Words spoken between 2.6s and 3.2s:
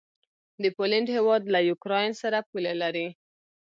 لري.